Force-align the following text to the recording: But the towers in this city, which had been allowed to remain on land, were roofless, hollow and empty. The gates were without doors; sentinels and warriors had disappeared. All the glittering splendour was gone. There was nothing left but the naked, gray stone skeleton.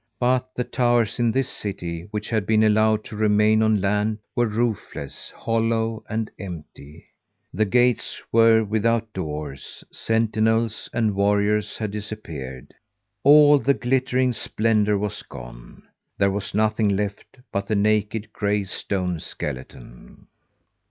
But 0.19 0.55
the 0.55 0.63
towers 0.63 1.19
in 1.19 1.29
this 1.29 1.47
city, 1.47 2.07
which 2.09 2.31
had 2.31 2.47
been 2.47 2.63
allowed 2.63 3.03
to 3.03 3.15
remain 3.15 3.61
on 3.61 3.79
land, 3.79 4.17
were 4.35 4.47
roofless, 4.47 5.29
hollow 5.29 6.03
and 6.09 6.31
empty. 6.39 7.05
The 7.53 7.65
gates 7.65 8.19
were 8.31 8.63
without 8.63 9.13
doors; 9.13 9.83
sentinels 9.91 10.89
and 10.91 11.13
warriors 11.13 11.77
had 11.77 11.91
disappeared. 11.91 12.73
All 13.23 13.59
the 13.59 13.75
glittering 13.75 14.33
splendour 14.33 14.97
was 14.97 15.21
gone. 15.21 15.83
There 16.17 16.31
was 16.31 16.55
nothing 16.55 16.89
left 16.89 17.37
but 17.51 17.67
the 17.67 17.75
naked, 17.75 18.33
gray 18.33 18.63
stone 18.63 19.19
skeleton. 19.19 20.25